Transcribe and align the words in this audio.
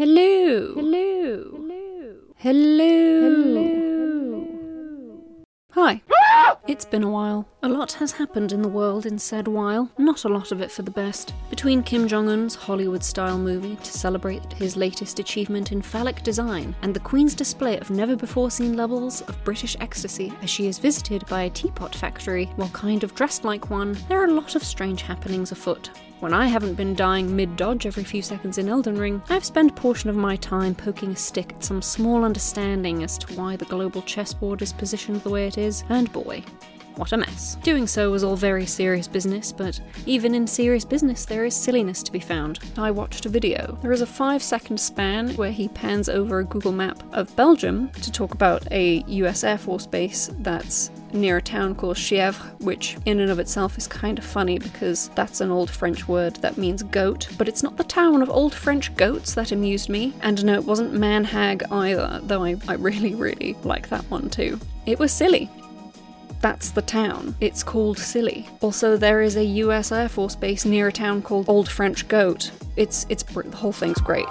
Hello. 0.00 0.72
Hello. 0.76 1.44
Hello. 2.38 3.20
Hello. 3.34 3.74
Hi. 5.72 6.00
It's 6.66 6.86
been 6.86 7.02
a 7.02 7.10
while. 7.10 7.46
A 7.62 7.68
lot 7.68 7.92
has 7.92 8.12
happened 8.12 8.52
in 8.52 8.62
the 8.62 8.68
world 8.68 9.04
in 9.04 9.18
said 9.18 9.46
while, 9.46 9.90
not 9.98 10.24
a 10.24 10.30
lot 10.30 10.52
of 10.52 10.62
it 10.62 10.70
for 10.70 10.80
the 10.80 10.90
best. 10.90 11.34
Between 11.50 11.82
Kim 11.82 12.08
Jong 12.08 12.30
un's 12.30 12.54
Hollywood 12.54 13.04
style 13.04 13.36
movie 13.36 13.76
to 13.76 13.92
celebrate 13.92 14.54
his 14.54 14.74
latest 14.74 15.18
achievement 15.18 15.70
in 15.70 15.82
phallic 15.82 16.22
design, 16.22 16.74
and 16.80 16.94
the 16.94 17.00
Queen's 17.00 17.34
display 17.34 17.76
of 17.78 17.90
never 17.90 18.16
before 18.16 18.50
seen 18.50 18.78
levels 18.78 19.20
of 19.28 19.44
British 19.44 19.76
ecstasy 19.80 20.32
as 20.40 20.48
she 20.48 20.66
is 20.66 20.78
visited 20.78 21.26
by 21.26 21.42
a 21.42 21.50
teapot 21.50 21.94
factory 21.94 22.46
while 22.56 22.70
kind 22.70 23.04
of 23.04 23.14
dressed 23.14 23.44
like 23.44 23.68
one, 23.68 23.98
there 24.08 24.22
are 24.22 24.28
a 24.28 24.32
lot 24.32 24.54
of 24.54 24.64
strange 24.64 25.02
happenings 25.02 25.52
afoot. 25.52 25.90
When 26.20 26.34
I 26.34 26.48
haven't 26.48 26.74
been 26.74 26.94
dying 26.94 27.34
mid 27.34 27.56
dodge 27.56 27.86
every 27.86 28.04
few 28.04 28.20
seconds 28.20 28.58
in 28.58 28.68
Elden 28.68 28.98
Ring, 28.98 29.22
I've 29.30 29.42
spent 29.42 29.70
a 29.70 29.74
portion 29.74 30.10
of 30.10 30.16
my 30.16 30.36
time 30.36 30.74
poking 30.74 31.12
a 31.12 31.16
stick 31.16 31.54
at 31.54 31.64
some 31.64 31.80
small 31.80 32.24
understanding 32.24 33.02
as 33.02 33.16
to 33.18 33.34
why 33.36 33.56
the 33.56 33.64
global 33.64 34.02
chessboard 34.02 34.60
is 34.60 34.70
positioned 34.70 35.22
the 35.22 35.30
way 35.30 35.46
it 35.46 35.56
is, 35.56 35.82
and 35.88 36.12
boy, 36.12 36.44
what 36.96 37.12
a 37.12 37.16
mess. 37.16 37.54
Doing 37.62 37.86
so 37.86 38.10
was 38.10 38.22
all 38.22 38.36
very 38.36 38.66
serious 38.66 39.08
business, 39.08 39.50
but 39.50 39.80
even 40.04 40.34
in 40.34 40.46
serious 40.46 40.84
business, 40.84 41.24
there 41.24 41.46
is 41.46 41.56
silliness 41.56 42.02
to 42.02 42.12
be 42.12 42.20
found. 42.20 42.58
I 42.76 42.90
watched 42.90 43.24
a 43.24 43.30
video. 43.30 43.78
There 43.80 43.92
is 43.92 44.02
a 44.02 44.06
five 44.06 44.42
second 44.42 44.78
span 44.78 45.30
where 45.36 45.52
he 45.52 45.68
pans 45.68 46.10
over 46.10 46.40
a 46.40 46.44
Google 46.44 46.72
map 46.72 47.02
of 47.14 47.34
Belgium 47.34 47.88
to 48.02 48.12
talk 48.12 48.34
about 48.34 48.70
a 48.70 49.02
US 49.06 49.42
Air 49.42 49.56
Force 49.56 49.86
base 49.86 50.28
that's 50.40 50.90
near 51.12 51.38
a 51.38 51.42
town 51.42 51.74
called 51.74 51.96
Chièvres, 51.96 52.60
which 52.60 52.96
in 53.06 53.20
and 53.20 53.30
of 53.30 53.38
itself 53.38 53.78
is 53.78 53.86
kind 53.86 54.18
of 54.18 54.24
funny 54.24 54.58
because 54.58 55.08
that's 55.14 55.40
an 55.40 55.50
old 55.50 55.70
French 55.70 56.08
word 56.08 56.36
that 56.36 56.56
means 56.56 56.82
goat, 56.82 57.28
but 57.38 57.48
it's 57.48 57.62
not 57.62 57.76
the 57.76 57.84
town 57.84 58.22
of 58.22 58.30
old 58.30 58.54
French 58.54 58.94
goats 58.96 59.34
that 59.34 59.52
amused 59.52 59.88
me. 59.88 60.12
And 60.22 60.44
no, 60.44 60.54
it 60.54 60.64
wasn't 60.64 60.92
Manhag 60.92 61.62
either, 61.70 62.20
though 62.22 62.44
I, 62.44 62.56
I 62.68 62.74
really, 62.74 63.14
really 63.14 63.56
like 63.64 63.88
that 63.88 64.04
one 64.10 64.30
too. 64.30 64.60
It 64.86 64.98
was 64.98 65.12
silly. 65.12 65.50
That's 66.40 66.70
the 66.70 66.82
town. 66.82 67.34
It's 67.40 67.62
called 67.62 67.98
Silly. 67.98 68.48
Also, 68.62 68.96
there 68.96 69.20
is 69.20 69.36
a 69.36 69.44
US 69.44 69.92
Air 69.92 70.08
Force 70.08 70.34
base 70.34 70.64
near 70.64 70.88
a 70.88 70.92
town 70.92 71.20
called 71.20 71.48
Old 71.48 71.68
French 71.68 72.08
Goat. 72.08 72.50
It's 72.76 73.04
it's 73.10 73.22
the 73.22 73.56
whole 73.56 73.72
thing's 73.72 74.00
great. 74.00 74.26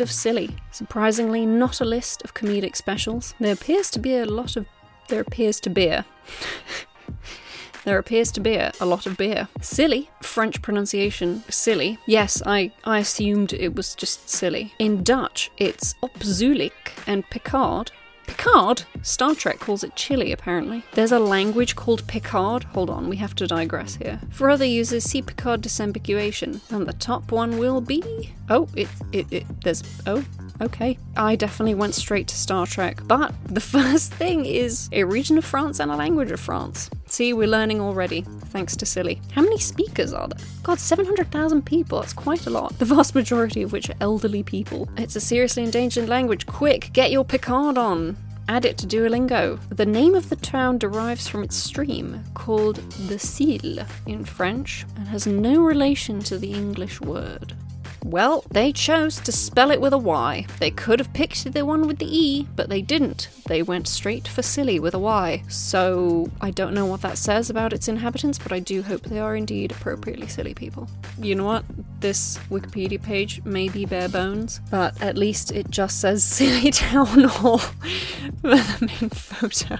Of 0.00 0.10
Silly. 0.10 0.56
Surprisingly, 0.70 1.44
not 1.44 1.80
a 1.80 1.84
list 1.84 2.22
of 2.22 2.32
comedic 2.32 2.74
specials. 2.74 3.34
There 3.38 3.52
appears 3.52 3.90
to 3.90 3.98
be 3.98 4.16
a 4.16 4.24
lot 4.24 4.56
of. 4.56 4.66
There 5.08 5.20
appears 5.20 5.60
to 5.60 5.70
be 5.70 5.88
a. 5.88 6.06
There 7.84 7.98
appears 7.98 8.30
to 8.32 8.40
be 8.40 8.56
a 8.56 8.72
lot 8.80 9.06
of 9.06 9.16
beer. 9.16 9.48
Silly, 9.62 10.10
French 10.22 10.60
pronunciation, 10.60 11.42
silly. 11.48 11.98
Yes, 12.06 12.42
I, 12.44 12.72
I 12.84 12.98
assumed 12.98 13.54
it 13.54 13.74
was 13.74 13.94
just 13.94 14.28
silly. 14.28 14.74
In 14.78 15.02
Dutch, 15.02 15.50
it's 15.56 15.94
Opzullik, 16.02 16.92
and 17.06 17.28
Picard. 17.30 17.90
Picard? 18.30 18.84
Star 19.02 19.34
Trek 19.34 19.58
calls 19.58 19.82
it 19.82 19.96
chili, 19.96 20.30
apparently. 20.30 20.84
There's 20.92 21.10
a 21.10 21.18
language 21.18 21.74
called 21.74 22.06
Picard. 22.06 22.62
Hold 22.62 22.88
on, 22.88 23.08
we 23.08 23.16
have 23.16 23.34
to 23.34 23.46
digress 23.48 23.96
here. 23.96 24.20
For 24.30 24.48
other 24.48 24.64
users, 24.64 25.02
see 25.02 25.20
Picard 25.20 25.62
disambiguation. 25.62 26.60
And 26.70 26.86
the 26.86 26.92
top 26.92 27.32
one 27.32 27.58
will 27.58 27.80
be. 27.80 28.32
Oh, 28.48 28.68
it, 28.76 28.86
it, 29.10 29.26
it, 29.32 29.62
there's. 29.64 29.82
Oh, 30.06 30.24
okay. 30.60 30.96
I 31.16 31.34
definitely 31.34 31.74
went 31.74 31.96
straight 31.96 32.28
to 32.28 32.36
Star 32.36 32.68
Trek. 32.68 33.02
But 33.04 33.34
the 33.46 33.60
first 33.76 34.14
thing 34.14 34.46
is 34.46 34.88
a 34.92 35.02
region 35.02 35.36
of 35.36 35.44
France 35.44 35.80
and 35.80 35.90
a 35.90 35.96
language 35.96 36.30
of 36.30 36.38
France. 36.38 36.88
See, 37.10 37.32
we're 37.32 37.48
learning 37.48 37.80
already, 37.80 38.20
thanks 38.50 38.76
to 38.76 38.86
Silly. 38.86 39.20
How 39.32 39.42
many 39.42 39.58
speakers 39.58 40.12
are 40.12 40.28
there? 40.28 40.46
God, 40.62 40.78
700,000 40.78 41.66
people, 41.66 42.00
that's 42.00 42.12
quite 42.12 42.46
a 42.46 42.50
lot. 42.50 42.78
The 42.78 42.84
vast 42.84 43.16
majority 43.16 43.62
of 43.62 43.72
which 43.72 43.90
are 43.90 43.96
elderly 44.00 44.44
people. 44.44 44.88
It's 44.96 45.16
a 45.16 45.20
seriously 45.20 45.64
endangered 45.64 46.08
language. 46.08 46.46
Quick, 46.46 46.90
get 46.92 47.10
your 47.10 47.24
Picard 47.24 47.76
on. 47.76 48.16
Add 48.48 48.64
it 48.64 48.78
to 48.78 48.86
Duolingo. 48.86 49.58
The 49.70 49.86
name 49.86 50.14
of 50.14 50.28
the 50.28 50.36
town 50.36 50.78
derives 50.78 51.26
from 51.26 51.42
its 51.42 51.56
stream, 51.56 52.22
called 52.34 52.76
the 53.08 53.18
Sille 53.18 53.84
in 54.06 54.24
French, 54.24 54.86
and 54.96 55.08
has 55.08 55.26
no 55.26 55.62
relation 55.62 56.20
to 56.20 56.38
the 56.38 56.52
English 56.52 57.00
word. 57.00 57.56
Well, 58.04 58.44
they 58.50 58.72
chose 58.72 59.20
to 59.20 59.32
spell 59.32 59.70
it 59.70 59.80
with 59.80 59.92
a 59.92 59.98
Y. 59.98 60.46
They 60.58 60.70
could 60.70 60.98
have 61.00 61.12
picked 61.12 61.52
the 61.52 61.66
one 61.66 61.86
with 61.86 61.98
the 61.98 62.06
E, 62.06 62.48
but 62.56 62.68
they 62.68 62.80
didn't. 62.80 63.28
They 63.46 63.62
went 63.62 63.88
straight 63.88 64.26
for 64.26 64.42
silly 64.42 64.80
with 64.80 64.94
a 64.94 64.98
Y. 64.98 65.42
So 65.48 66.30
I 66.40 66.50
don't 66.50 66.72
know 66.74 66.86
what 66.86 67.02
that 67.02 67.18
says 67.18 67.50
about 67.50 67.72
its 67.72 67.88
inhabitants, 67.88 68.38
but 68.38 68.52
I 68.52 68.58
do 68.58 68.82
hope 68.82 69.02
they 69.02 69.18
are 69.18 69.36
indeed 69.36 69.72
appropriately 69.72 70.28
silly 70.28 70.54
people. 70.54 70.88
You 71.18 71.34
know 71.34 71.44
what? 71.44 71.64
This 72.00 72.38
Wikipedia 72.50 73.02
page 73.02 73.44
may 73.44 73.68
be 73.68 73.84
bare 73.84 74.08
bones, 74.08 74.60
but 74.70 75.00
at 75.02 75.18
least 75.18 75.52
it 75.52 75.70
just 75.70 76.00
says 76.00 76.24
Silly 76.30 76.70
Town 76.70 77.24
Hall 77.24 77.58
for 77.58 78.56
the 78.56 78.78
main 78.80 79.10
photo. 79.10 79.78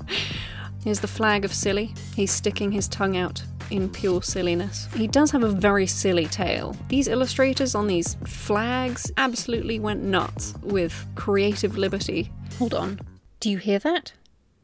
Here's 0.84 1.00
the 1.00 1.08
flag 1.08 1.44
of 1.44 1.52
Silly. 1.52 1.94
He's 2.16 2.32
sticking 2.32 2.72
his 2.72 2.88
tongue 2.88 3.16
out 3.16 3.42
in 3.70 3.88
pure 3.88 4.22
silliness. 4.22 4.88
He 4.94 5.06
does 5.06 5.30
have 5.30 5.42
a 5.42 5.48
very 5.48 5.86
silly 5.86 6.26
tail. 6.26 6.76
These 6.88 7.08
illustrators 7.08 7.74
on 7.74 7.86
these 7.86 8.16
flags 8.26 9.10
absolutely 9.16 9.78
went 9.78 10.02
nuts 10.02 10.54
with 10.62 11.06
creative 11.14 11.76
liberty. 11.78 12.32
Hold 12.58 12.74
on. 12.74 13.00
Do 13.40 13.50
you 13.50 13.58
hear 13.58 13.78
that? 13.80 14.12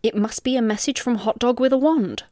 It 0.02 0.16
must 0.16 0.44
be 0.44 0.56
a 0.56 0.62
message 0.62 1.00
from 1.00 1.16
Hot 1.16 1.38
Dog 1.38 1.60
with 1.60 1.72
a 1.72 1.78
Wand. 1.78 2.24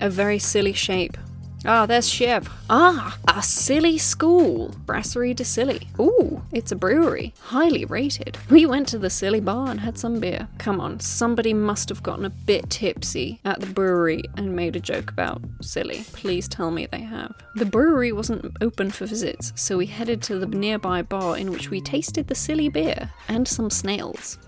A 0.00 0.08
very 0.08 0.38
silly 0.38 0.72
shape. 0.72 1.16
Ah, 1.64 1.86
there's 1.86 2.08
Chev. 2.08 2.48
Ah, 2.70 3.18
a 3.26 3.42
silly 3.42 3.98
school. 3.98 4.74
Brasserie 4.86 5.34
de 5.34 5.44
Silly. 5.44 5.88
Ooh, 5.98 6.42
it's 6.52 6.70
a 6.70 6.76
brewery. 6.76 7.34
Highly 7.40 7.84
rated. 7.84 8.38
We 8.48 8.64
went 8.64 8.86
to 8.88 8.98
the 8.98 9.10
silly 9.10 9.40
bar 9.40 9.68
and 9.68 9.80
had 9.80 9.98
some 9.98 10.20
beer. 10.20 10.46
Come 10.58 10.80
on, 10.80 11.00
somebody 11.00 11.52
must 11.52 11.88
have 11.88 12.02
gotten 12.02 12.24
a 12.24 12.30
bit 12.30 12.70
tipsy 12.70 13.40
at 13.44 13.60
the 13.60 13.66
brewery 13.66 14.22
and 14.36 14.54
made 14.54 14.76
a 14.76 14.80
joke 14.80 15.10
about 15.10 15.42
silly. 15.60 16.04
Please 16.12 16.46
tell 16.46 16.70
me 16.70 16.86
they 16.86 17.00
have. 17.00 17.34
The 17.56 17.66
brewery 17.66 18.12
wasn't 18.12 18.56
open 18.60 18.90
for 18.90 19.06
visits, 19.06 19.52
so 19.56 19.78
we 19.78 19.86
headed 19.86 20.22
to 20.22 20.38
the 20.38 20.46
nearby 20.46 21.02
bar 21.02 21.36
in 21.36 21.50
which 21.50 21.70
we 21.70 21.80
tasted 21.80 22.28
the 22.28 22.34
silly 22.36 22.68
beer 22.68 23.10
and 23.26 23.48
some 23.48 23.70
snails. 23.70 24.38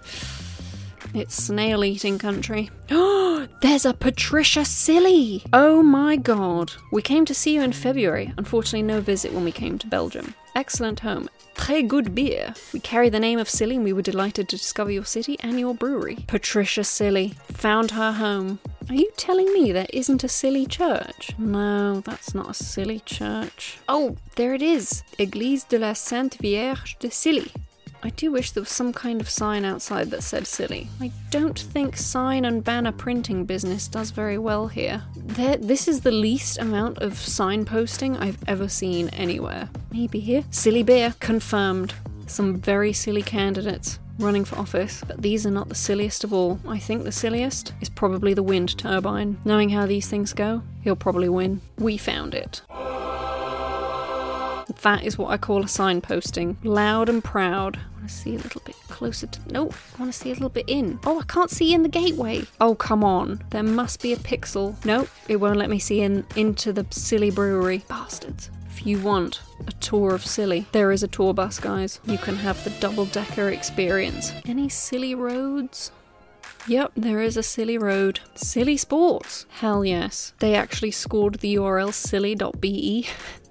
It's 1.12 1.34
snail 1.34 1.84
eating 1.84 2.19
country. 2.19 2.71
Oh, 2.91 3.48
there's 3.62 3.84
a 3.84 3.93
Patricia 3.93 4.65
Silly! 4.65 5.43
Oh 5.53 5.82
my 5.82 6.16
god. 6.16 6.72
We 6.93 7.03
came 7.03 7.25
to 7.25 7.34
see 7.34 7.54
you 7.54 7.62
in 7.62 7.72
February. 7.72 8.32
Unfortunately, 8.37 8.82
no 8.82 9.00
visit 9.00 9.32
when 9.32 9.44
we 9.44 9.53
came 9.53 9.78
to 9.78 9.87
Belgium. 9.87 10.34
Excellent 10.54 11.00
home. 11.00 11.28
Très 11.56 11.87
good 11.87 12.15
beer. 12.15 12.54
We 12.72 12.81
carry 12.81 13.09
the 13.09 13.20
name 13.20 13.38
of 13.38 13.49
Silly 13.50 13.76
and 13.76 13.84
we 13.84 13.93
were 13.93 14.03
delighted 14.03 14.49
to 14.49 14.56
discover 14.56 14.91
your 14.91 15.04
city 15.04 15.37
and 15.41 15.59
your 15.59 15.75
brewery. 15.75 16.25
Patricia 16.26 16.84
Silly. 16.84 17.34
Found 17.53 17.91
her 17.93 18.12
home. 18.12 18.60
Are 18.88 18.94
you 18.94 19.10
telling 19.16 19.53
me 19.53 19.72
there 19.72 19.87
isn't 19.93 20.25
a 20.25 20.28
silly 20.28 20.66
church? 20.66 21.32
No, 21.38 22.00
that's 22.00 22.34
not 22.34 22.50
a 22.50 22.54
silly 22.54 23.00
church. 23.00 23.78
Oh, 23.88 24.16
there 24.37 24.54
it 24.54 24.62
is. 24.62 25.03
Église 25.19 25.69
de 25.69 25.78
la 25.78 25.93
Sainte 25.93 26.38
Vierge 26.41 26.97
de 26.99 27.10
Silly. 27.10 27.53
I 28.03 28.11
do 28.11 28.33
wish 28.33 28.53
there 28.53 28.62
was 28.62 28.71
some 28.71 28.93
kind 28.93 29.21
of 29.21 29.28
sign 29.28 29.65
outside 29.65 30.11
that 30.11 30.22
said 30.22 30.47
silly. 30.47 30.88
I 31.00 31.12
don't 31.31 31.59
think 31.59 31.97
sign 31.97 32.47
and 32.47 32.65
banner 32.65 32.93
printing 32.93 33.44
business 33.44 33.88
does 33.88 34.11
very 34.11 34.38
well 34.38 34.69
here. 34.69 35.03
There, 35.15 35.59
this 35.59 35.87
is 35.87 36.00
the 36.00 36.11
least 36.11 36.59
amount 36.59 36.99
of 36.99 37.12
signposting 37.12 38.19
I've 38.19 38.38
ever 38.49 38.69
seen 38.69 39.11
anywhere. 39.11 39.69
Maybe 39.93 40.21
here. 40.21 40.44
Silly 40.50 40.83
beer, 40.83 41.15
confirmed. 41.21 41.93
Some 42.27 42.56
very 42.56 42.93
silly 42.93 43.22
candidates 43.22 43.99
running 44.19 44.44
for 44.44 44.59
office, 44.59 45.03
but 45.06 45.20
these 45.23 45.46
are 45.46 45.50
not 45.50 45.69
the 45.69 45.75
silliest 45.75 46.25
of 46.25 46.32
all. 46.32 46.61
I 46.67 46.79
think 46.79 47.05
the 47.05 47.12
silliest 47.12 47.73
is 47.81 47.88
probably 47.88 48.35
the 48.35 48.43
wind 48.43 48.76
turbine. 48.79 49.38
Knowing 49.44 49.70
how 49.70 49.87
these 49.87 50.08
things 50.08 50.32
go, 50.32 50.62
he'll 50.82 50.96
probably 50.96 51.29
win. 51.29 51.61
We 51.79 51.96
found 51.96 52.35
it. 52.35 52.62
That 54.82 55.05
is 55.05 55.19
what 55.19 55.31
I 55.31 55.37
call 55.37 55.62
a 55.62 55.67
signposting. 55.67 56.56
Loud 56.62 57.09
and 57.09 57.23
proud. 57.23 57.77
I 57.77 57.97
want 57.97 58.09
to 58.09 58.15
see 58.15 58.35
a 58.35 58.38
little 58.38 58.62
bit 58.65 58.77
closer 58.88 59.27
to. 59.27 59.53
No, 59.53 59.71
I 59.71 60.00
want 60.00 60.12
to 60.12 60.19
see 60.19 60.31
a 60.31 60.35
little 60.35 60.49
bit 60.49 60.69
in. 60.69 60.99
Oh, 61.05 61.21
I 61.21 61.25
can't 61.25 61.50
see 61.50 61.75
in 61.75 61.82
the 61.82 61.88
gateway. 61.88 62.44
Oh, 62.61 62.75
come 62.75 63.05
on. 63.05 63.43
There 63.50 63.62
must 63.62 64.00
be 64.00 64.12
a 64.12 64.17
pixel. 64.17 64.82
No, 64.85 65.06
it 65.29 65.37
won't 65.37 65.59
let 65.59 65.71
me 65.71 65.79
see 65.79 66.00
in 66.00 66.27
into 66.35 66.73
the 66.73 66.87
silly 66.91 67.31
brewery. 67.31 67.85
Bastards. 67.88 68.50
If 68.71 68.87
you 68.87 68.99
want 69.00 69.43
a 69.67 69.73
tour 69.73 70.15
of 70.15 70.25
Silly, 70.25 70.65
there 70.73 70.91
is 70.91 71.03
a 71.03 71.09
tour 71.09 71.35
bus, 71.35 71.61
guys. 71.61 72.00
You 72.06 72.17
can 72.17 72.37
have 72.37 72.65
the 72.65 72.71
double 72.81 73.05
decker 73.05 73.50
experience. 73.50 74.32
Any 74.47 74.71
silly 74.71 75.15
roads? 75.15 75.93
Yep, 76.67 76.93
there 76.97 77.21
is 77.21 77.37
a 77.37 77.43
silly 77.43 77.77
road. 77.77 78.21
Silly 78.35 78.79
sports. 78.79 79.44
Hell 79.50 79.85
yes. 79.85 80.32
They 80.38 80.55
actually 80.55 80.93
scored 80.93 81.41
the 81.41 81.56
URL 81.56 81.93
silly.be. 81.93 83.09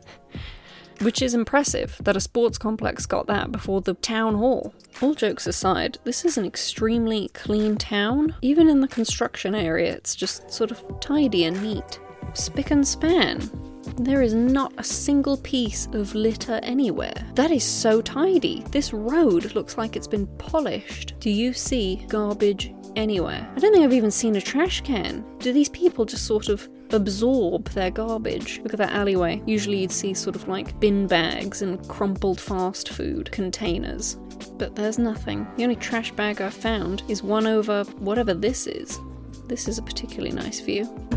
which 1.01 1.21
is 1.21 1.33
impressive 1.33 1.97
that 2.03 2.15
a 2.15 2.21
sports 2.21 2.57
complex 2.57 3.05
got 3.05 3.27
that 3.27 3.51
before 3.51 3.81
the 3.81 3.93
town 3.95 4.35
hall. 4.35 4.73
All 5.01 5.13
jokes 5.13 5.47
aside, 5.47 5.97
this 6.03 6.25
is 6.25 6.37
an 6.37 6.45
extremely 6.45 7.29
clean 7.33 7.77
town. 7.77 8.35
Even 8.41 8.69
in 8.69 8.81
the 8.81 8.87
construction 8.87 9.55
area, 9.55 9.93
it's 9.93 10.15
just 10.15 10.51
sort 10.51 10.71
of 10.71 10.83
tidy 10.99 11.45
and 11.45 11.61
neat. 11.61 11.99
Spick 12.33 12.71
and 12.71 12.87
span. 12.87 13.49
There 13.97 14.21
is 14.21 14.33
not 14.33 14.73
a 14.77 14.83
single 14.83 15.37
piece 15.37 15.87
of 15.93 16.13
litter 16.13 16.59
anywhere. 16.63 17.13
That 17.35 17.51
is 17.51 17.63
so 17.63 18.01
tidy. 18.01 18.63
This 18.71 18.93
road 18.93 19.55
looks 19.55 19.77
like 19.77 19.95
it's 19.95 20.07
been 20.07 20.27
polished. 20.37 21.15
Do 21.19 21.29
you 21.29 21.53
see 21.53 22.05
garbage 22.07 22.73
anywhere? 22.95 23.49
I 23.55 23.59
don't 23.59 23.73
think 23.73 23.83
I've 23.83 23.93
even 23.93 24.11
seen 24.11 24.35
a 24.35 24.41
trash 24.41 24.81
can. 24.81 25.25
Do 25.39 25.53
these 25.53 25.69
people 25.69 26.05
just 26.05 26.25
sort 26.25 26.49
of 26.49 26.69
absorb 26.91 27.69
their 27.69 27.91
garbage? 27.91 28.59
Look 28.63 28.73
at 28.73 28.79
that 28.79 28.93
alleyway. 28.93 29.41
Usually 29.45 29.79
you'd 29.79 29.91
see 29.91 30.13
sort 30.13 30.35
of 30.35 30.47
like 30.47 30.79
bin 30.79 31.07
bags 31.07 31.61
and 31.61 31.85
crumpled 31.87 32.39
fast 32.39 32.89
food 32.89 33.31
containers. 33.31 34.17
But 34.57 34.75
there's 34.75 34.99
nothing. 34.99 35.47
The 35.57 35.63
only 35.63 35.75
trash 35.75 36.11
bag 36.11 36.41
I've 36.41 36.53
found 36.53 37.03
is 37.07 37.23
one 37.23 37.47
over 37.47 37.83
whatever 37.99 38.33
this 38.33 38.67
is. 38.67 38.99
This 39.47 39.67
is 39.67 39.77
a 39.77 39.83
particularly 39.83 40.31
nice 40.31 40.59
view. 40.59 41.08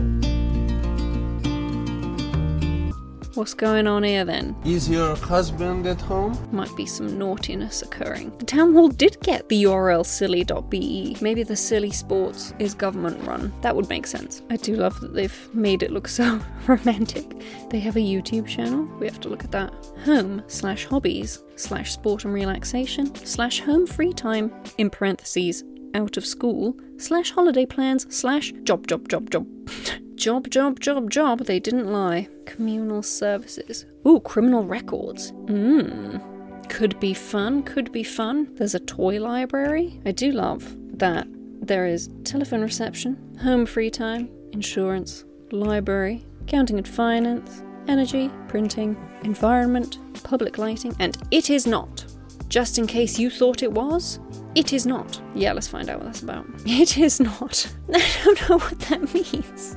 What's 3.34 3.54
going 3.54 3.86
on 3.86 4.02
here 4.02 4.26
then? 4.26 4.54
Is 4.62 4.90
your 4.90 5.16
husband 5.16 5.86
at 5.86 6.02
home? 6.02 6.36
Might 6.52 6.74
be 6.76 6.84
some 6.84 7.18
naughtiness 7.18 7.80
occurring. 7.80 8.36
The 8.36 8.44
town 8.44 8.74
hall 8.74 8.88
did 8.88 9.18
get 9.20 9.48
the 9.48 9.64
URL 9.64 10.04
silly.be. 10.04 11.16
Maybe 11.22 11.42
the 11.42 11.56
silly 11.56 11.92
sports 11.92 12.52
is 12.58 12.74
government 12.74 13.26
run. 13.26 13.50
That 13.62 13.74
would 13.74 13.88
make 13.88 14.06
sense. 14.06 14.42
I 14.50 14.56
do 14.56 14.76
love 14.76 15.00
that 15.00 15.14
they've 15.14 15.48
made 15.54 15.82
it 15.82 15.92
look 15.92 16.08
so 16.18 16.40
romantic. 16.66 17.24
They 17.70 17.80
have 17.80 17.96
a 17.96 18.00
YouTube 18.00 18.46
channel. 18.46 18.84
We 18.98 19.06
have 19.06 19.20
to 19.20 19.30
look 19.30 19.44
at 19.44 19.52
that. 19.52 19.72
Home 20.04 20.42
slash 20.48 20.84
hobbies 20.84 21.42
slash 21.56 21.90
sport 21.90 22.26
and 22.26 22.34
relaxation 22.34 23.14
slash 23.14 23.60
home 23.60 23.86
free 23.86 24.12
time 24.12 24.52
in 24.76 24.90
parentheses 24.90 25.64
out 25.94 26.18
of 26.18 26.26
school 26.26 26.76
slash 26.98 27.30
holiday 27.30 27.64
plans 27.64 28.14
slash 28.14 28.52
job 28.64 28.86
job 28.86 29.08
job 29.08 29.30
job. 29.30 29.46
job 30.16 30.50
job 30.50 30.80
job 30.80 31.10
job. 31.10 31.40
They 31.40 31.60
didn't 31.60 31.92
lie. 31.92 32.28
Communal 32.46 33.02
services. 33.02 33.86
Ooh, 34.06 34.20
criminal 34.20 34.64
records. 34.64 35.32
Mmm. 35.46 36.20
Could 36.68 36.98
be 37.00 37.12
fun, 37.14 37.62
could 37.62 37.92
be 37.92 38.02
fun. 38.02 38.48
There's 38.54 38.74
a 38.74 38.80
toy 38.80 39.20
library. 39.20 40.00
I 40.06 40.12
do 40.12 40.32
love 40.32 40.76
that 40.98 41.26
there 41.60 41.86
is 41.86 42.08
telephone 42.24 42.62
reception, 42.62 43.36
home 43.40 43.66
free 43.66 43.90
time, 43.90 44.30
insurance, 44.52 45.24
library, 45.50 46.24
accounting 46.42 46.78
and 46.78 46.88
finance, 46.88 47.62
energy, 47.88 48.30
printing, 48.48 48.96
environment, 49.24 49.98
public 50.22 50.58
lighting, 50.58 50.94
and 50.98 51.16
it 51.30 51.50
is 51.50 51.66
not. 51.66 52.04
Just 52.48 52.78
in 52.78 52.86
case 52.86 53.18
you 53.18 53.30
thought 53.30 53.62
it 53.62 53.72
was, 53.72 54.18
it 54.54 54.72
is 54.72 54.86
not. 54.86 55.20
Yeah, 55.34 55.52
let's 55.52 55.68
find 55.68 55.88
out 55.88 55.98
what 55.98 56.06
that's 56.06 56.22
about. 56.22 56.46
It 56.66 56.98
is 56.98 57.20
not. 57.20 57.72
I 57.94 58.18
don't 58.24 58.48
know 58.48 58.58
what 58.58 58.78
that 58.80 59.14
means. 59.14 59.76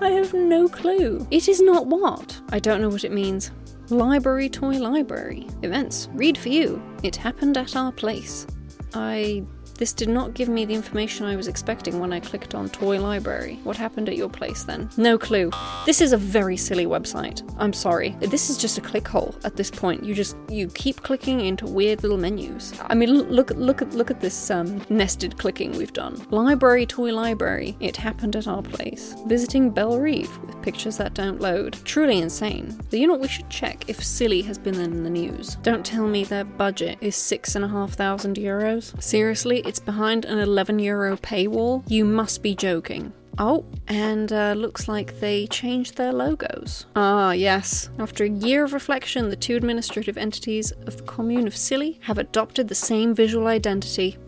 I 0.00 0.10
have 0.10 0.32
no 0.32 0.68
clue. 0.68 1.26
It 1.30 1.48
is 1.48 1.60
not 1.60 1.86
what? 1.86 2.40
I 2.50 2.58
don't 2.58 2.80
know 2.80 2.88
what 2.88 3.04
it 3.04 3.12
means. 3.12 3.50
Library 3.90 4.48
Toy 4.48 4.78
Library. 4.78 5.46
Events. 5.62 6.08
Read 6.12 6.38
for 6.38 6.48
you. 6.48 6.82
It 7.02 7.16
happened 7.16 7.56
at 7.56 7.76
our 7.76 7.92
place. 7.92 8.46
I 8.94 9.44
this 9.80 9.94
did 9.94 10.10
not 10.10 10.34
give 10.34 10.50
me 10.50 10.66
the 10.66 10.74
information 10.74 11.24
I 11.24 11.36
was 11.36 11.48
expecting 11.48 11.98
when 11.98 12.12
I 12.12 12.20
clicked 12.20 12.54
on 12.54 12.68
Toy 12.68 13.00
Library. 13.00 13.58
What 13.64 13.78
happened 13.78 14.10
at 14.10 14.16
your 14.16 14.28
place 14.28 14.62
then? 14.62 14.90
No 14.98 15.16
clue. 15.16 15.50
This 15.86 16.02
is 16.02 16.12
a 16.12 16.18
very 16.18 16.58
silly 16.58 16.84
website. 16.84 17.42
I'm 17.56 17.72
sorry. 17.72 18.10
This 18.20 18.50
is 18.50 18.58
just 18.58 18.76
a 18.76 18.82
click 18.82 19.08
hole 19.08 19.34
at 19.42 19.56
this 19.56 19.70
point. 19.70 20.04
You 20.04 20.14
just 20.14 20.36
you 20.50 20.68
keep 20.68 21.02
clicking 21.02 21.40
into 21.40 21.64
weird 21.64 22.02
little 22.02 22.18
menus. 22.18 22.74
I 22.90 22.94
mean, 22.94 23.10
look 23.10 23.52
look 23.52 23.80
at 23.80 23.94
look 23.94 24.10
at 24.10 24.20
this 24.20 24.50
um, 24.50 24.84
nested 24.90 25.38
clicking 25.38 25.72
we've 25.72 25.94
done. 25.94 26.26
Library 26.30 26.84
Toy 26.84 27.14
Library. 27.14 27.74
It 27.80 27.96
happened 27.96 28.36
at 28.36 28.46
our 28.46 28.62
place. 28.62 29.14
Visiting 29.28 29.70
Belle 29.70 29.98
Reve 29.98 30.36
with 30.44 30.60
pictures 30.60 30.98
that 30.98 31.14
don't 31.14 31.40
load. 31.40 31.78
Truly 31.86 32.18
insane. 32.18 32.78
But 32.90 32.98
you 32.98 33.06
know 33.06 33.14
what? 33.14 33.22
We 33.22 33.28
should 33.28 33.48
check 33.48 33.88
if 33.88 34.04
Silly 34.04 34.42
has 34.42 34.58
been 34.58 34.78
in 34.78 35.04
the 35.04 35.10
news. 35.10 35.54
Don't 35.62 35.86
tell 35.86 36.06
me 36.06 36.24
their 36.24 36.44
budget 36.44 36.98
is 37.00 37.16
six 37.16 37.54
and 37.54 37.64
a 37.64 37.68
half 37.68 37.92
thousand 37.92 38.36
euros. 38.36 39.02
Seriously, 39.02 39.62
it's 39.70 39.78
behind 39.78 40.24
an 40.24 40.40
11 40.40 40.80
euro 40.80 41.16
paywall. 41.16 41.84
You 41.86 42.04
must 42.04 42.42
be 42.42 42.56
joking. 42.56 43.12
Oh, 43.38 43.64
and 43.86 44.32
uh, 44.32 44.54
looks 44.54 44.88
like 44.88 45.20
they 45.20 45.46
changed 45.46 45.96
their 45.96 46.12
logos. 46.12 46.86
Ah, 46.96 47.30
yes. 47.30 47.88
After 47.96 48.24
a 48.24 48.28
year 48.28 48.64
of 48.64 48.72
reflection, 48.72 49.28
the 49.28 49.36
two 49.36 49.54
administrative 49.54 50.18
entities 50.18 50.72
of 50.72 50.96
the 50.96 51.04
commune 51.04 51.46
of 51.46 51.56
Silly 51.56 52.00
have 52.02 52.18
adopted 52.18 52.66
the 52.66 52.74
same 52.74 53.14
visual 53.14 53.46
identity. 53.46 54.18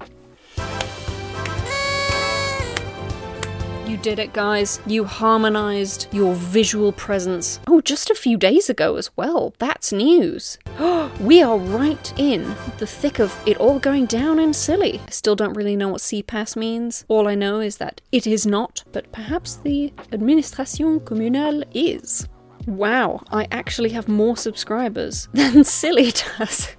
You 3.88 3.96
did 3.96 4.20
it, 4.20 4.32
guys. 4.32 4.80
You 4.86 5.04
harmonized 5.04 6.06
your 6.12 6.34
visual 6.34 6.92
presence. 6.92 7.58
Oh, 7.66 7.80
just 7.80 8.10
a 8.10 8.14
few 8.14 8.36
days 8.36 8.70
ago 8.70 8.94
as 8.94 9.10
well. 9.16 9.54
That's 9.58 9.92
news. 9.92 10.56
we 11.20 11.42
are 11.42 11.58
right 11.58 12.12
in 12.18 12.54
the 12.78 12.86
thick 12.86 13.18
of 13.18 13.36
it 13.46 13.56
all 13.58 13.78
going 13.78 14.06
down 14.06 14.38
in 14.38 14.54
Silly. 14.54 15.00
I 15.06 15.10
still 15.10 15.36
don't 15.36 15.54
really 15.54 15.76
know 15.76 15.88
what 15.88 16.00
CPAS 16.00 16.56
means. 16.56 17.04
All 17.08 17.28
I 17.28 17.34
know 17.34 17.60
is 17.60 17.76
that 17.76 18.00
it 18.10 18.26
is 18.26 18.46
not, 18.46 18.84
but 18.92 19.12
perhaps 19.12 19.56
the 19.56 19.92
Administration 20.12 21.00
Communale 21.00 21.64
is. 21.74 22.28
Wow, 22.66 23.22
I 23.30 23.48
actually 23.50 23.90
have 23.90 24.08
more 24.08 24.36
subscribers 24.36 25.28
than 25.34 25.64
Silly 25.64 26.12
does. 26.38 26.76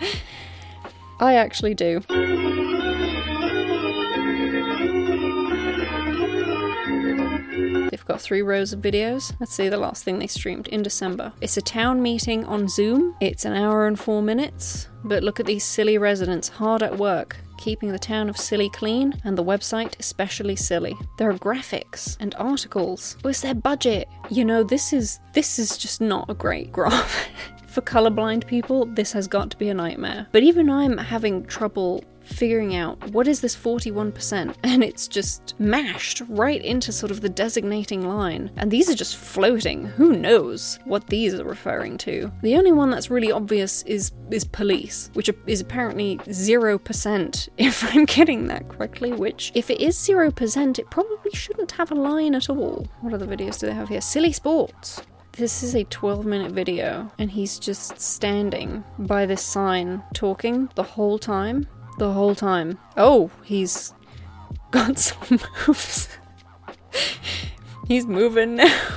I 1.20 1.34
actually 1.34 1.74
do. 1.74 2.00
Three 8.20 8.42
rows 8.42 8.72
of 8.72 8.80
videos. 8.80 9.32
Let's 9.40 9.54
see 9.54 9.68
the 9.68 9.76
last 9.76 10.04
thing 10.04 10.18
they 10.18 10.26
streamed 10.26 10.68
in 10.68 10.82
December. 10.82 11.32
It's 11.40 11.56
a 11.56 11.62
town 11.62 12.02
meeting 12.02 12.44
on 12.44 12.68
Zoom. 12.68 13.16
It's 13.20 13.44
an 13.44 13.54
hour 13.54 13.86
and 13.86 13.98
four 13.98 14.22
minutes. 14.22 14.88
But 15.04 15.22
look 15.22 15.40
at 15.40 15.46
these 15.46 15.64
silly 15.64 15.98
residents 15.98 16.48
hard 16.48 16.82
at 16.82 16.98
work, 16.98 17.36
keeping 17.58 17.90
the 17.92 17.98
town 17.98 18.28
of 18.28 18.36
Silly 18.36 18.68
clean 18.70 19.14
and 19.24 19.36
the 19.36 19.44
website 19.44 19.98
especially 19.98 20.56
silly. 20.56 20.94
There 21.18 21.30
are 21.30 21.38
graphics 21.38 22.16
and 22.20 22.34
articles. 22.38 23.16
Oh, 23.18 23.20
Where's 23.22 23.42
their 23.42 23.54
budget? 23.54 24.08
You 24.30 24.44
know, 24.44 24.62
this 24.62 24.92
is 24.92 25.18
this 25.32 25.58
is 25.58 25.78
just 25.78 26.00
not 26.00 26.28
a 26.28 26.34
great 26.34 26.72
graph. 26.78 27.28
For 27.66 27.82
colorblind 27.82 28.46
people, 28.48 28.86
this 28.86 29.12
has 29.12 29.28
got 29.28 29.50
to 29.52 29.56
be 29.56 29.68
a 29.68 29.74
nightmare. 29.74 30.26
But 30.32 30.42
even 30.42 30.68
I'm 30.68 30.98
having 30.98 31.46
trouble 31.46 32.02
figuring 32.30 32.74
out 32.74 33.10
what 33.10 33.28
is 33.28 33.40
this 33.40 33.56
41% 33.56 34.54
and 34.62 34.84
it's 34.84 35.08
just 35.08 35.54
mashed 35.58 36.22
right 36.28 36.64
into 36.64 36.92
sort 36.92 37.10
of 37.10 37.20
the 37.20 37.28
designating 37.28 38.06
line. 38.08 38.50
And 38.56 38.70
these 38.70 38.88
are 38.88 38.94
just 38.94 39.16
floating. 39.16 39.86
Who 39.86 40.12
knows 40.12 40.78
what 40.84 41.06
these 41.08 41.34
are 41.34 41.44
referring 41.44 41.98
to? 41.98 42.32
The 42.42 42.56
only 42.56 42.72
one 42.72 42.90
that's 42.90 43.10
really 43.10 43.32
obvious 43.32 43.82
is 43.82 44.12
is 44.30 44.44
police 44.44 45.10
which 45.14 45.28
is 45.46 45.60
apparently 45.60 46.16
0% 46.18 47.48
if 47.58 47.84
i'm 47.92 48.04
getting 48.04 48.46
that 48.46 48.68
correctly 48.68 49.12
which 49.12 49.50
if 49.54 49.70
it 49.70 49.80
is 49.80 49.96
0% 49.96 50.78
it 50.78 50.90
probably 50.90 51.32
shouldn't 51.32 51.72
have 51.72 51.90
a 51.90 51.94
line 51.94 52.34
at 52.34 52.48
all. 52.48 52.86
What 53.00 53.14
other 53.14 53.26
videos 53.26 53.58
do 53.58 53.66
they 53.66 53.74
have 53.74 53.88
here? 53.88 54.00
Silly 54.00 54.32
sports. 54.32 55.02
This 55.32 55.62
is 55.62 55.74
a 55.74 55.84
12 55.84 56.26
minute 56.26 56.52
video, 56.52 57.10
and 57.18 57.30
he's 57.30 57.58
just 57.58 58.00
standing 58.00 58.84
by 58.98 59.26
this 59.26 59.42
sign 59.42 60.02
talking 60.12 60.68
the 60.74 60.82
whole 60.82 61.18
time 61.18 61.66
the 62.00 62.12
whole 62.12 62.34
time. 62.34 62.78
Oh, 62.96 63.30
he's 63.44 63.92
got 64.70 64.98
some 65.06 65.38
moves. 65.68 66.08
he's 67.86 68.06
moving 68.06 68.56
now. 68.56 68.88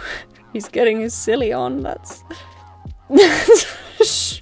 he's 0.53 0.69
getting 0.69 1.01
his 1.01 1.13
silly 1.13 1.53
on. 1.53 1.81
That's. 1.81 2.24
That's 3.10 4.41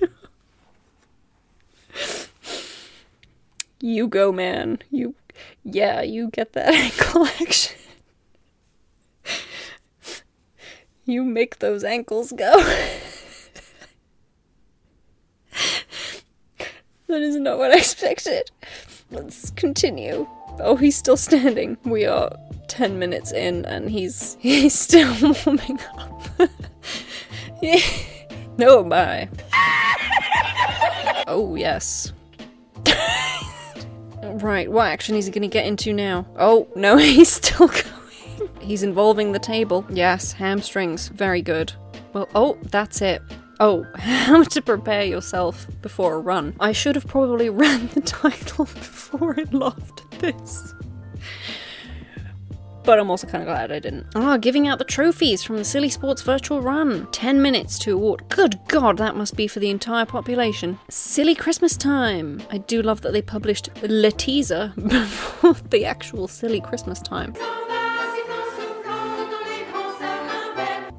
you 3.81 4.07
go, 4.07 4.31
man. 4.31 4.79
You. 4.91 5.15
Yeah, 5.63 6.01
you 6.01 6.29
get 6.29 6.53
that 6.53 6.73
ankle 6.73 7.25
action. 7.25 7.77
you 11.05 11.23
make 11.23 11.57
those 11.57 11.83
ankles 11.83 12.31
go. 12.31 12.53
That 17.11 17.23
is 17.23 17.35
not 17.35 17.57
what 17.57 17.71
I 17.71 17.77
expected. 17.77 18.49
Let's 19.11 19.49
continue. 19.51 20.25
Oh, 20.61 20.77
he's 20.77 20.95
still 20.95 21.17
standing. 21.17 21.77
We 21.83 22.05
are 22.05 22.31
10 22.69 22.97
minutes 22.97 23.33
in 23.33 23.65
and 23.65 23.89
he's 23.91 24.37
he's 24.39 24.73
still 24.73 25.13
warming 25.45 25.77
up. 25.97 26.49
yeah. 27.61 27.81
No, 28.57 28.81
bye. 28.85 29.27
oh, 31.27 31.55
yes. 31.57 32.13
right, 34.21 34.71
what 34.71 34.87
action 34.87 35.15
is 35.15 35.25
he 35.25 35.31
going 35.33 35.41
to 35.41 35.49
get 35.49 35.65
into 35.65 35.91
now? 35.91 36.25
Oh, 36.37 36.69
no, 36.77 36.95
he's 36.95 37.29
still 37.29 37.67
going. 37.67 38.49
He's 38.61 38.83
involving 38.83 39.33
the 39.33 39.39
table. 39.39 39.85
Yes, 39.89 40.31
hamstrings. 40.31 41.09
Very 41.09 41.41
good. 41.41 41.73
Well, 42.13 42.29
oh, 42.35 42.57
that's 42.61 43.01
it. 43.01 43.21
Oh, 43.61 43.85
how 43.95 44.43
to 44.43 44.61
prepare 44.61 45.03
yourself 45.03 45.67
before 45.83 46.15
a 46.15 46.19
run. 46.19 46.55
I 46.59 46.71
should 46.71 46.95
have 46.95 47.05
probably 47.05 47.47
read 47.63 47.91
the 47.91 48.01
title 48.01 48.65
before 48.65 49.39
I 49.39 49.43
laughed 49.51 50.01
at 50.11 50.19
this. 50.19 50.73
But 52.83 52.97
I'm 52.97 53.11
also 53.11 53.27
kind 53.27 53.43
of 53.43 53.45
glad 53.45 53.71
I 53.71 53.77
didn't. 53.77 54.07
Ah, 54.15 54.37
giving 54.37 54.67
out 54.67 54.79
the 54.79 54.83
trophies 54.83 55.43
from 55.43 55.57
the 55.57 55.63
Silly 55.63 55.89
Sports 55.89 56.23
Virtual 56.23 56.59
Run. 56.59 57.07
10 57.11 57.39
minutes 57.39 57.77
to 57.79 57.93
award. 57.93 58.23
Good 58.29 58.59
God, 58.67 58.97
that 58.97 59.15
must 59.15 59.35
be 59.35 59.45
for 59.47 59.59
the 59.59 59.69
entire 59.69 60.07
population. 60.07 60.79
Silly 60.89 61.35
Christmas 61.35 61.77
time. 61.77 62.41
I 62.49 62.57
do 62.57 62.81
love 62.81 63.01
that 63.01 63.13
they 63.13 63.21
published 63.21 63.69
the 63.75 64.11
teaser 64.17 64.73
before 64.75 65.53
the 65.69 65.85
actual 65.85 66.27
silly 66.27 66.61
Christmas 66.61 66.99
time. 66.99 67.35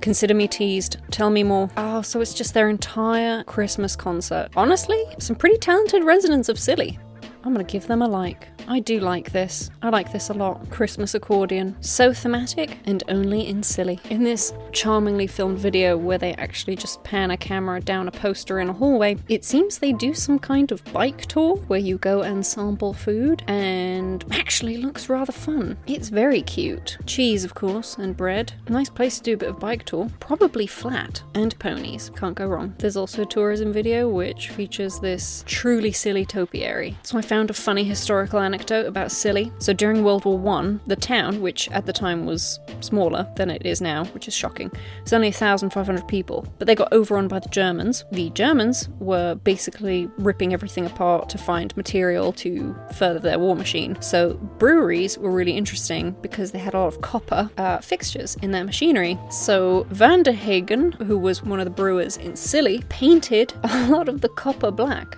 Consider 0.03 0.35
me 0.35 0.49
teased. 0.49 0.97
Tell 1.13 1.31
me 1.31 1.45
more. 1.45 1.71
Oh, 1.77 2.03
so 2.03 2.21
it's 2.21 2.35
just 2.35 2.55
their 2.55 2.69
entire 2.69 3.45
Christmas 3.45 3.95
concert. 3.95 4.49
Honestly, 4.57 5.03
some 5.19 5.37
pretty 5.37 5.57
talented 5.59 6.03
residents 6.03 6.49
of 6.49 6.59
Silly. 6.59 6.99
I'm 7.45 7.53
gonna 7.53 7.65
give 7.65 7.87
them 7.87 8.03
a 8.03 8.09
like. 8.09 8.49
I 8.69 8.81
do 8.81 9.01
like 9.01 9.33
this. 9.33 9.71
I 9.83 9.91
like 9.91 10.13
this 10.13 10.31
a 10.31 10.35
lot. 10.35 10.71
Christmas 10.71 11.15
accordion. 11.15 11.77
So 11.81 12.13
thematic 12.13 12.79
and 12.87 13.03
only 13.09 13.47
in 13.47 13.63
silly. 13.63 14.01
In 14.09 14.25
this 14.25 14.55
charmingly 14.73 15.27
filmed 15.27 15.59
video 15.59 15.97
where 15.97 16.19
they 16.19 16.33
actually 16.35 16.77
just 16.77 17.03
pan 17.05 17.31
a 17.31 17.37
camera 17.37 17.81
down 17.81 18.09
a 18.09 18.11
poster 18.11 18.61
in 18.61 18.71
a 18.71 18.73
hallway, 18.73 19.17
it 19.29 19.45
seems 19.45 19.79
they 19.79 19.93
do 19.93 20.15
some 20.15 20.39
kind 20.39 20.73
of 20.73 20.83
bike 20.93 21.27
tour 21.27 21.57
where 21.67 21.79
you 21.79 21.99
go 21.99 22.23
and 22.23 22.47
sample 22.47 22.95
food 22.95 23.43
and 23.47 24.25
actually 24.31 24.79
looks 24.79 25.09
rather 25.09 25.33
fun. 25.33 25.77
It's 25.87 26.09
very 26.09 26.41
cute. 26.41 26.97
Cheese, 27.05 27.45
of 27.45 27.55
course, 27.55 27.99
and 27.99 28.17
bread. 28.17 28.55
Nice 28.69 28.89
place 28.89 29.19
to 29.19 29.23
do 29.23 29.35
a 29.35 29.37
bit 29.37 29.49
of 29.51 29.61
bike 29.61 29.85
tour. 29.85 30.09
Probably 30.21 30.67
flat. 30.67 31.23
And 31.35 31.59
ponies. 31.59 32.11
Can't 32.17 32.35
go 32.35 32.47
wrong. 32.47 32.75
There's 32.79 32.97
also 32.97 33.23
a 33.23 33.27
tourism 33.27 33.73
video 33.73 34.09
which 34.09 34.49
features 34.49 34.99
this 35.01 35.45
truly 35.47 35.93
silly 35.93 36.25
topiary. 36.25 36.97
So 37.03 37.19
I 37.19 37.23
found 37.23 37.51
a 37.51 37.55
funny 37.55 37.85
historical 37.85 38.39
anecdote 38.39 38.62
about 38.71 39.11
Silly. 39.11 39.53
So 39.59 39.73
during 39.73 40.05
World 40.05 40.25
War 40.25 40.39
One, 40.39 40.81
the 40.87 40.97
town, 40.97 41.41
which 41.41 41.71
at 41.71 41.87
the 41.87 41.93
time 41.93 42.27
was 42.27 42.61
smaller 42.81 43.27
than 43.37 43.51
it 43.51 43.65
is 43.65 43.81
now, 43.81 44.05
which 44.07 44.29
is 44.29 44.35
shocking, 44.35 44.71
it's 45.01 45.13
only 45.13 45.29
1,500 45.29 46.07
people, 46.09 46.47
but 46.59 46.67
they 46.67 46.75
got 46.75 46.93
overrun 46.93 47.29
by 47.29 47.39
the 47.39 47.49
Germans. 47.49 48.05
The 48.13 48.31
Germans 48.31 48.89
were 48.99 49.35
basically 49.35 50.09
ripping 50.19 50.53
everything 50.53 50.87
apart 50.87 51.29
to 51.31 51.39
find 51.39 51.77
material 51.77 52.33
to 52.35 52.77
further 52.95 53.19
their 53.19 53.39
war 53.39 53.57
machine. 53.57 54.01
So 54.01 54.35
breweries 54.59 55.19
were 55.19 55.31
really 55.31 55.53
interesting 55.53 56.17
because 56.23 56.53
they 56.53 56.59
had 56.59 56.75
a 56.75 56.79
lot 56.79 56.89
of 56.89 57.01
copper 57.01 57.51
uh, 57.57 57.79
fixtures 57.79 58.37
in 58.43 58.51
their 58.51 58.65
machinery. 58.65 59.19
So 59.31 59.87
Van 59.91 60.23
der 60.23 60.33
Haegen, 60.33 60.93
who 60.93 61.19
was 61.19 61.43
one 61.43 61.61
of 61.61 61.65
the 61.65 61.71
brewers 61.71 62.17
in 62.17 62.37
Silly, 62.37 62.83
painted 62.89 63.55
a 63.65 63.89
lot 63.89 64.09
of 64.09 64.21
the 64.21 64.29
copper 64.29 64.71
black. 64.71 65.15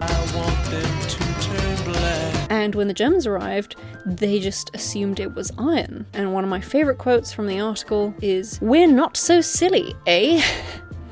And 2.65 2.75
when 2.75 2.89
the 2.89 2.95
Germans 2.95 3.27
arrived, 3.27 3.77
they 4.07 4.41
just 4.41 4.75
assumed 4.75 5.21
it 5.21 5.35
was 5.35 5.53
iron. 5.59 6.07
And 6.15 6.33
one 6.33 6.45
of 6.45 6.51
my 6.51 6.63
favourite 6.63 6.97
quotes 6.97 7.31
from 7.31 7.47
the 7.47 7.61
article 7.61 8.15
is 8.23 8.59
We're 8.63 8.87
not 8.87 9.19
so 9.19 9.43
silly, 9.43 9.95
eh? 10.07 10.43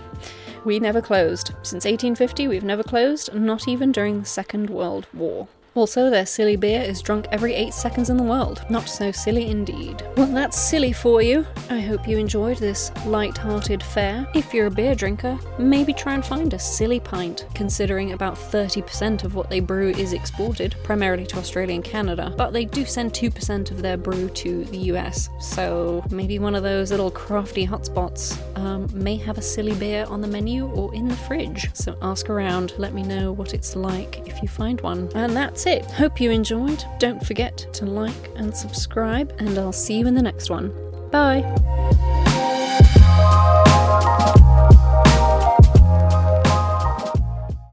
we 0.64 0.80
never 0.80 1.02
closed. 1.02 1.48
Since 1.56 1.84
1850, 1.84 2.48
we've 2.48 2.64
never 2.64 2.82
closed, 2.82 3.34
not 3.34 3.68
even 3.68 3.92
during 3.92 4.20
the 4.20 4.26
Second 4.26 4.70
World 4.70 5.06
War. 5.12 5.46
Also, 5.74 6.10
their 6.10 6.26
silly 6.26 6.56
beer 6.56 6.82
is 6.82 7.00
drunk 7.00 7.26
every 7.32 7.54
8 7.54 7.72
seconds 7.72 8.10
in 8.10 8.16
the 8.18 8.22
world. 8.22 8.62
Not 8.68 8.88
so 8.88 9.10
silly 9.10 9.48
indeed. 9.48 10.02
Well, 10.16 10.26
that's 10.26 10.58
silly 10.58 10.92
for 10.92 11.22
you. 11.22 11.46
I 11.70 11.80
hope 11.80 12.06
you 12.06 12.18
enjoyed 12.18 12.58
this 12.58 12.92
light-hearted 13.06 13.82
fare. 13.82 14.28
If 14.34 14.52
you're 14.52 14.66
a 14.66 14.70
beer 14.70 14.94
drinker, 14.94 15.38
maybe 15.58 15.94
try 15.94 16.14
and 16.14 16.24
find 16.24 16.52
a 16.52 16.58
silly 16.58 17.00
pint, 17.00 17.46
considering 17.54 18.12
about 18.12 18.34
30% 18.34 19.24
of 19.24 19.34
what 19.34 19.48
they 19.48 19.60
brew 19.60 19.90
is 19.90 20.12
exported, 20.12 20.76
primarily 20.82 21.26
to 21.26 21.38
Australia 21.38 21.74
and 21.74 21.84
Canada, 21.84 22.34
but 22.36 22.52
they 22.52 22.66
do 22.66 22.84
send 22.84 23.14
2% 23.14 23.70
of 23.70 23.80
their 23.80 23.96
brew 23.96 24.28
to 24.30 24.64
the 24.66 24.78
US, 24.78 25.30
so 25.40 26.04
maybe 26.10 26.38
one 26.38 26.54
of 26.54 26.62
those 26.62 26.90
little 26.90 27.10
crafty 27.10 27.66
hotspots 27.66 28.38
um, 28.58 28.88
may 28.92 29.16
have 29.16 29.38
a 29.38 29.42
silly 29.42 29.74
beer 29.74 30.04
on 30.08 30.20
the 30.20 30.28
menu 30.28 30.66
or 30.66 30.94
in 30.94 31.08
the 31.08 31.16
fridge. 31.16 31.70
So 31.74 31.96
ask 32.02 32.28
around, 32.28 32.74
let 32.78 32.92
me 32.92 33.02
know 33.02 33.32
what 33.32 33.54
it's 33.54 33.74
like 33.74 34.26
if 34.26 34.42
you 34.42 34.48
find 34.48 34.80
one. 34.82 35.10
And 35.14 35.34
that's 35.62 35.86
it. 35.86 35.90
Hope 35.92 36.20
you 36.20 36.30
enjoyed. 36.30 36.84
Don't 36.98 37.24
forget 37.24 37.66
to 37.74 37.86
like 37.86 38.30
and 38.36 38.56
subscribe, 38.56 39.34
and 39.38 39.58
I'll 39.58 39.72
see 39.72 39.98
you 39.98 40.06
in 40.06 40.14
the 40.14 40.22
next 40.22 40.50
one. 40.50 40.72
Bye. 41.10 41.42